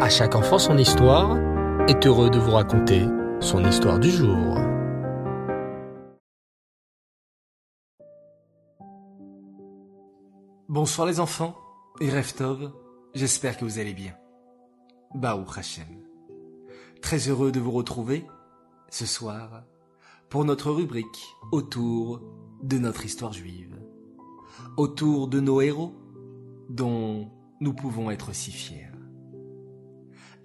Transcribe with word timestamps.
À 0.00 0.08
chaque 0.08 0.34
enfant 0.34 0.58
son 0.58 0.76
histoire 0.76 1.38
est 1.88 2.04
heureux 2.04 2.28
de 2.28 2.38
vous 2.38 2.50
raconter 2.50 3.06
son 3.38 3.64
histoire 3.64 4.00
du 4.00 4.10
jour. 4.10 4.58
Bonsoir 10.68 11.06
les 11.06 11.20
enfants 11.20 11.56
et 12.00 12.10
Reftov, 12.10 12.72
j'espère 13.14 13.56
que 13.56 13.64
vous 13.64 13.78
allez 13.78 13.94
bien. 13.94 14.14
Baou 15.14 15.44
Hashem. 15.56 15.86
Très 17.00 17.28
heureux 17.28 17.52
de 17.52 17.60
vous 17.60 17.70
retrouver 17.70 18.26
ce 18.90 19.06
soir 19.06 19.62
pour 20.28 20.44
notre 20.44 20.72
rubrique 20.72 21.36
autour 21.52 22.20
de 22.64 22.78
notre 22.78 23.04
histoire 23.04 23.32
juive, 23.32 23.78
autour 24.76 25.28
de 25.28 25.38
nos 25.38 25.60
héros 25.60 25.94
dont 26.68 27.30
nous 27.60 27.74
pouvons 27.74 28.10
être 28.10 28.34
si 28.34 28.50
fiers. 28.50 28.93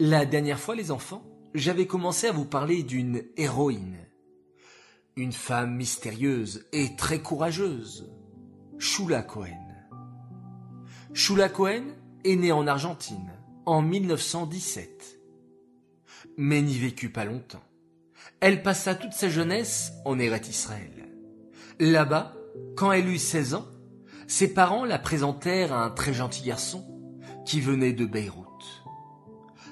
La 0.02 0.26
dernière 0.26 0.62
fois, 0.62 0.76
les 0.76 0.92
enfants, 0.92 1.26
j'avais 1.54 1.86
commencé 1.86 2.28
à 2.28 2.32
vous 2.32 2.46
parler 2.46 2.84
d'une 2.84 3.22
héroïne, 3.36 3.98
une 5.18 5.34
femme 5.34 5.76
mystérieuse 5.76 6.66
et 6.72 6.96
très 6.96 7.20
courageuse, 7.20 8.10
Shula 8.78 9.24
Cohen. 9.24 9.68
Shula 11.14 11.50
Cohen 11.50 11.84
est 12.24 12.38
née 12.38 12.54
en 12.54 12.66
Argentine 12.66 13.34
en 13.66 13.82
1917, 13.82 15.20
mais 16.38 16.62
n'y 16.62 16.78
vécut 16.78 17.10
pas 17.10 17.26
longtemps. 17.26 17.64
Elle 18.40 18.64
passa 18.64 18.96
toute 18.96 19.12
sa 19.12 19.28
jeunesse 19.28 19.92
en 20.06 20.18
Eret 20.18 20.48
Israël. 20.48 21.10
Là-bas, 21.78 22.36
quand 22.78 22.94
elle 22.94 23.10
eut 23.10 23.18
16 23.18 23.54
ans, 23.54 23.68
ses 24.28 24.54
parents 24.54 24.86
la 24.86 24.98
présentèrent 24.98 25.74
à 25.74 25.84
un 25.84 25.90
très 25.90 26.14
gentil 26.14 26.44
garçon 26.44 26.86
qui 27.46 27.60
venait 27.60 27.92
de 27.92 28.06
Beyrouth. 28.06 28.49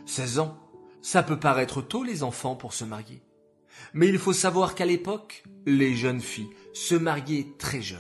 16 0.08 0.40
ans, 0.40 0.58
ça 1.02 1.22
peut 1.22 1.40
paraître 1.40 1.82
tôt 1.82 2.04
les 2.04 2.24
enfants 2.24 2.56
pour 2.56 2.74
se 2.74 2.86
marier. 2.86 3.22
Mais 3.94 4.08
il 4.08 4.18
faut 4.18 4.34
savoir 4.34 4.74
qu'à 4.74 4.86
l'époque, 4.86 5.44
les 5.66 5.96
jeunes 5.96 6.22
filles 6.22 6.50
se 6.74 6.96
mariaient 6.96 7.48
très 7.60 7.82
jeunes. 7.82 8.00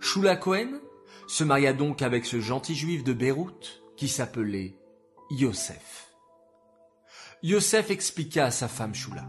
Shula 0.00 0.36
Cohen 0.36 0.80
se 1.26 1.44
maria 1.44 1.72
donc 1.72 2.02
avec 2.02 2.24
ce 2.24 2.40
gentil 2.40 2.74
juif 2.74 3.04
de 3.04 3.12
Beyrouth 3.12 3.82
qui 3.96 4.08
s'appelait 4.08 4.78
Yosef. 5.30 6.14
Yosef 7.42 7.90
expliqua 7.90 8.46
à 8.46 8.50
sa 8.50 8.68
femme 8.68 8.94
Shula. 8.94 9.28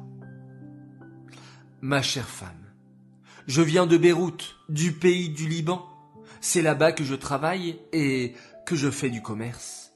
Ma 1.81 2.02
chère 2.02 2.30
femme, 2.30 2.73
je 3.48 3.61
viens 3.61 3.88
de 3.88 3.98
Beyrouth, 3.98 4.55
du 4.70 4.94
pays 4.94 5.30
du 5.30 5.48
Liban. 5.48 5.88
C'est 6.39 6.61
là-bas 6.61 6.92
que 6.92 7.03
je 7.03 7.16
travaille 7.16 7.80
et 7.92 8.33
que 8.66 8.76
je 8.76 8.89
fais 8.89 9.09
du 9.09 9.22
commerce. 9.22 9.91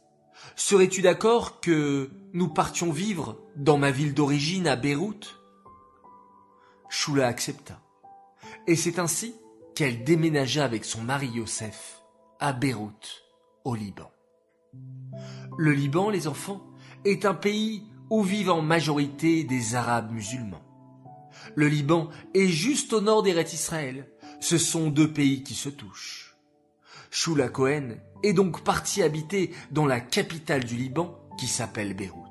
Serais-tu 0.55 1.01
d'accord 1.01 1.59
que 1.59 2.09
nous 2.33 2.47
partions 2.47 2.91
vivre 2.91 3.37
dans 3.57 3.77
ma 3.77 3.91
ville 3.91 4.13
d'origine 4.13 4.67
à 4.67 4.77
Beyrouth? 4.77 5.39
Shula 6.89 7.27
accepta. 7.27 7.81
Et 8.65 8.77
c'est 8.77 8.99
ainsi 8.99 9.35
qu'elle 9.75 10.05
déménagea 10.05 10.63
avec 10.63 10.85
son 10.85 11.01
mari 11.01 11.27
Yosef 11.27 12.01
à 12.39 12.53
Beyrouth, 12.53 13.23
au 13.65 13.75
Liban. 13.75 14.09
Le 15.57 15.73
Liban, 15.73 16.09
les 16.09 16.27
enfants, 16.27 16.65
est 17.03 17.25
un 17.25 17.33
pays 17.33 17.83
où 18.09 18.23
vivent 18.23 18.51
en 18.51 18.61
majorité 18.61 19.43
des 19.43 19.75
Arabes 19.75 20.11
musulmans. 20.11 20.63
Le 21.55 21.67
Liban 21.67 22.09
est 22.33 22.47
juste 22.47 22.93
au 22.93 23.01
nord 23.01 23.23
d'Eret 23.23 23.43
Israël. 23.53 24.09
Ce 24.39 24.57
sont 24.57 24.89
deux 24.89 25.11
pays 25.11 25.43
qui 25.43 25.53
se 25.53 25.69
touchent. 25.69 26.24
Shula 27.15 27.47
Cohen 27.47 27.91
est 28.23 28.33
donc 28.33 28.61
parti 28.61 29.01
habiter 29.01 29.51
dans 29.71 29.85
la 29.85 30.01
capitale 30.01 30.65
du 30.65 30.75
Liban 30.75 31.17
qui 31.39 31.47
s'appelle 31.47 31.93
Beyrouth. 31.93 32.27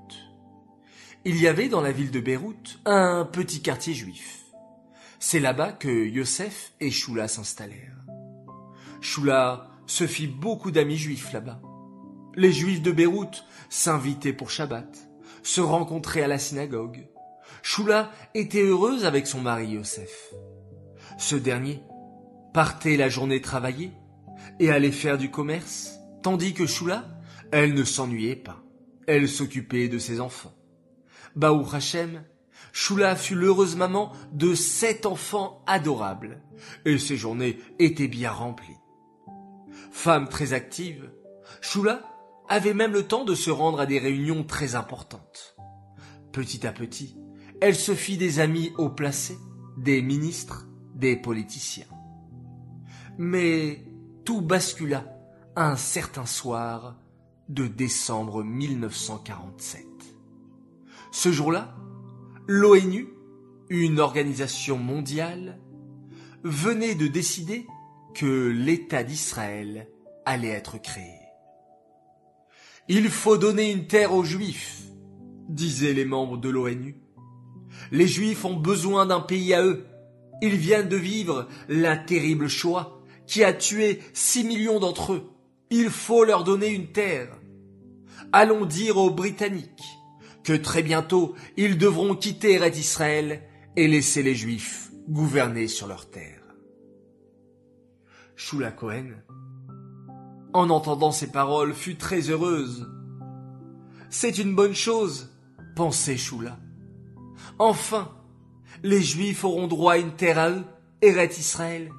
Il 1.25 1.41
y 1.41 1.49
avait 1.49 1.71
dans 1.71 1.81
la 1.81 1.91
ville 1.91 2.11
de 2.11 2.21
Beyrouth 2.21 2.81
un 2.85 3.25
petit 3.25 3.63
quartier 3.63 3.95
juif. 3.95 4.43
C'est 5.19 5.41
là-bas 5.41 5.73
que 5.73 5.89
Yosef 5.89 6.75
et 6.81 6.91
Shula 6.91 7.29
s'installèrent. 7.29 7.97
Shula 9.01 9.71
se 9.87 10.07
fit 10.07 10.27
beaucoup 10.27 10.71
d'amis 10.71 10.99
juifs 10.99 11.33
là-bas. 11.33 11.63
Les 12.35 12.53
juifs 12.53 12.83
de 12.83 12.93
Beyrouth 12.93 13.47
s'invitaient 13.71 14.35
pour 14.35 14.51
Shabbat, 14.51 15.09
se 15.43 15.63
rencontraient 15.63 16.25
à 16.25 16.29
la 16.29 16.39
synagogue. 16.39 17.09
Shula 17.63 18.13
était 18.35 18.63
heureuse 18.63 19.07
avec 19.07 19.29
son 19.29 19.41
mari 19.41 19.69
Yosef. 19.69 20.35
Ce 21.17 21.37
dernier 21.37 21.83
partait 22.53 22.99
la 22.99 23.09
journée 23.09 23.41
travailler 23.41 23.91
et 24.61 24.71
allait 24.71 24.93
faire 24.93 25.19
du 25.19 25.31
commerce, 25.31 25.99
tandis 26.23 26.55
que 26.55 26.67
Shula, 26.67 27.05
elle 27.53 27.75
ne 27.75 27.85
s'ennuyait 27.85 28.37
pas. 28.37 28.63
Elle 29.07 29.29
s'occupait 29.29 29.89
de 29.89 29.99
ses 29.99 30.21
enfants. 30.21 30.55
Baou 31.37 31.67
Hachem, 31.73 32.25
Shula 32.73 33.17
fut 33.17 33.35
l'heureuse 33.35 33.77
maman 33.77 34.13
de 34.33 34.55
sept 34.55 35.07
enfants 35.07 35.63
adorables, 35.67 36.43
et 36.85 36.99
ses 36.99 37.17
journées 37.17 37.59
étaient 37.79 38.09
bien 38.09 38.31
remplies. 38.31 38.79
Femme 39.93 40.29
très 40.29 40.53
active, 40.53 41.11
Shula 41.61 42.03
avait 42.49 42.75
même 42.75 42.93
le 42.93 43.05
temps 43.05 43.25
de 43.25 43.35
se 43.35 43.51
rendre 43.51 43.81
à 43.81 43.87
des 43.87 43.99
réunions 43.99 44.45
très 44.45 44.75
importantes. 44.75 45.57
Petit 46.33 46.67
à 46.67 46.73
petit, 46.73 47.17
elle 47.61 47.77
se 47.77 47.95
fit 47.95 48.17
des 48.17 48.41
amis 48.41 48.73
haut 48.77 48.91
placés, 48.91 49.39
des 49.79 50.03
ministres, 50.03 50.67
des 50.95 51.17
politiciens. 51.17 51.87
Mais 53.19 53.85
tout 54.25 54.41
bascula 54.41 55.05
un 55.57 55.77
certain 55.77 56.27
soir 56.27 56.97
de 57.49 57.67
décembre 57.67 58.43
1947. 58.43 59.87
Ce 61.13 61.31
jour-là, 61.31 61.75
l'ONU, 62.47 63.09
une 63.69 64.01
organisation 64.01 64.79
mondiale, 64.79 65.61
venait 66.43 66.95
de 66.95 67.07
décider 67.07 67.67
que 68.15 68.49
l'État 68.49 69.05
d'Israël 69.05 69.89
allait 70.25 70.49
être 70.49 70.81
créé. 70.81 71.21
Il 72.89 73.09
faut 73.09 73.39
donner 73.39 73.71
une 73.71 73.87
terre 73.87 74.13
aux 74.13 74.25
Juifs, 74.25 74.83
disaient 75.49 75.95
les 75.95 76.05
membres 76.05 76.39
de 76.39 76.49
l'ONU. 76.49 76.97
Les 77.93 78.07
Juifs 78.07 78.45
ont 78.45 78.57
besoin 78.57 79.07
d'un 79.07 79.21
pays 79.21 79.55
à 79.55 79.65
eux. 79.65 79.87
Ils 80.43 80.57
viennent 80.57 80.89
de 80.89 80.97
vivre 80.97 81.49
la 81.69 81.97
terrible 81.97 82.49
Shoah 82.49 82.94
qui 83.27 83.45
a 83.45 83.53
tué 83.53 84.01
six 84.13 84.45
millions 84.45 84.81
d'entre 84.81 85.15
eux. 85.15 85.31
Il 85.71 85.91
faut 85.91 86.25
leur 86.25 86.45
donner 86.45 86.69
une 86.69 86.93
terre. 86.93 87.29
Allons 88.33 88.65
dire 88.65 88.97
aux 88.97 89.11
Britanniques 89.11 89.99
que 90.43 90.53
très 90.53 90.83
bientôt 90.83 91.35
ils 91.57 91.79
devront 91.79 92.15
quitter 92.15 92.59
Red 92.59 92.77
Israël 92.77 93.43
et 93.77 93.89
laisser 93.89 94.23
les 94.23 94.35
Juifs 94.35 94.91
gouverner 95.09 95.69
sur 95.69 95.87
leur 95.87 96.09
terre. 96.11 96.43
Shula 98.37 98.73
Cohen, 98.73 99.11
en 100.53 100.71
entendant 100.71 101.13
ces 101.13 101.31
paroles, 101.31 101.75
fut 101.75 101.97
très 101.97 102.31
heureuse. 102.31 102.91
C'est 104.11 104.39
une 104.39 104.55
bonne 104.55 104.75
chose, 104.75 105.33
pensait 105.77 106.17
Shula. 106.17 106.59
Enfin, 107.59 108.13
les 108.83 109.03
Juifs 109.03 109.45
auront 109.45 109.67
droit 109.67 109.95
à 109.95 109.99
une 109.99 110.13
terre 110.13 110.39
à 110.39 110.51
eux, 110.51 110.65
Eret 111.03 111.31
Israël. 111.39 111.91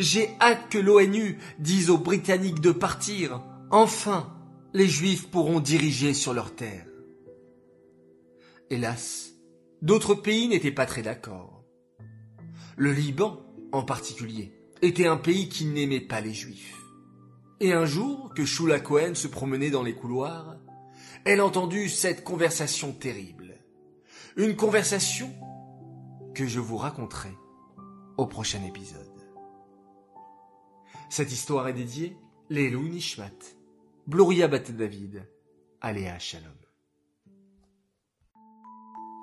J'ai 0.00 0.30
hâte 0.40 0.70
que 0.70 0.78
l'ONU 0.78 1.36
dise 1.58 1.90
aux 1.90 1.98
Britanniques 1.98 2.60
de 2.60 2.72
partir. 2.72 3.42
Enfin, 3.70 4.34
les 4.72 4.88
Juifs 4.88 5.28
pourront 5.30 5.60
diriger 5.60 6.14
sur 6.14 6.32
leur 6.32 6.54
terre. 6.54 6.86
Hélas, 8.70 9.32
d'autres 9.82 10.14
pays 10.14 10.48
n'étaient 10.48 10.72
pas 10.72 10.86
très 10.86 11.02
d'accord. 11.02 11.66
Le 12.78 12.94
Liban, 12.94 13.42
en 13.72 13.82
particulier, 13.82 14.54
était 14.80 15.06
un 15.06 15.18
pays 15.18 15.50
qui 15.50 15.66
n'aimait 15.66 16.00
pas 16.00 16.22
les 16.22 16.32
Juifs. 16.32 16.78
Et 17.60 17.74
un 17.74 17.84
jour 17.84 18.32
que 18.34 18.46
Shula 18.46 18.80
Cohen 18.80 19.14
se 19.14 19.28
promenait 19.28 19.68
dans 19.68 19.82
les 19.82 19.94
couloirs, 19.94 20.56
elle 21.26 21.42
entendit 21.42 21.90
cette 21.90 22.24
conversation 22.24 22.94
terrible. 22.94 23.54
Une 24.38 24.56
conversation 24.56 25.30
que 26.34 26.46
je 26.46 26.58
vous 26.58 26.78
raconterai 26.78 27.36
au 28.16 28.24
prochain 28.24 28.64
épisode. 28.64 29.09
Cette 31.10 31.32
histoire 31.32 31.66
est 31.66 31.72
dédiée 31.72 32.16
Lelou 32.50 32.82
Nishmat, 32.88 33.26
Bat 34.06 34.70
David, 34.70 35.28
Aléa 35.80 36.20
Shalom. 36.20 36.54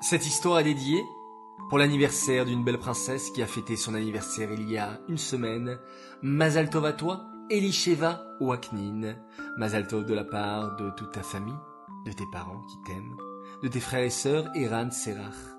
Cette 0.01 0.27
histoire 0.27 0.59
est 0.59 0.65
dédiée 0.65 1.01
pour 1.69 1.77
l'anniversaire 1.77 2.43
d'une 2.43 2.65
belle 2.65 2.77
princesse 2.77 3.29
qui 3.31 3.41
a 3.41 3.47
fêté 3.47 3.77
son 3.77 3.93
anniversaire 3.93 4.51
il 4.51 4.69
y 4.69 4.77
a 4.77 4.99
une 5.07 5.17
semaine. 5.17 5.79
Mazal 6.21 6.69
Tov 6.69 6.83
à 6.83 6.91
toi, 6.91 7.25
Elisheva 7.49 8.21
Waknin. 8.41 9.15
Mazal 9.57 9.87
Tov 9.87 10.03
de 10.03 10.13
la 10.13 10.25
part 10.25 10.75
de 10.75 10.89
toute 10.89 11.13
ta 11.13 11.23
famille, 11.23 11.55
de 12.05 12.11
tes 12.11 12.27
parents 12.33 12.65
qui 12.65 12.81
t'aiment, 12.85 13.15
de 13.63 13.69
tes 13.69 13.79
frères 13.79 14.03
et 14.03 14.09
sœurs 14.09 14.49
Eran 14.55 14.91
Serach 14.91 15.55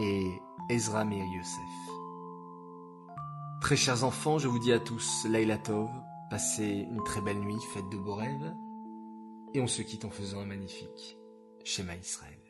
et 0.00 0.40
Ezra 0.70 1.04
Meir 1.04 1.24
Yosef. 1.24 1.95
Très 3.60 3.76
chers 3.76 4.04
enfants, 4.04 4.38
je 4.38 4.48
vous 4.48 4.58
dis 4.58 4.72
à 4.72 4.78
tous 4.78 5.26
Laila 5.28 5.58
Tov, 5.58 5.88
passez 6.30 6.86
une 6.90 7.02
très 7.04 7.20
belle 7.20 7.40
nuit, 7.40 7.58
faites 7.72 7.88
de 7.90 7.96
beaux 7.96 8.14
rêves. 8.14 8.54
Et 9.54 9.60
on 9.60 9.66
se 9.66 9.82
quitte 9.82 10.04
en 10.04 10.10
faisant 10.10 10.40
un 10.40 10.46
magnifique 10.46 11.16
schéma 11.64 11.96
Israël. 11.96 12.45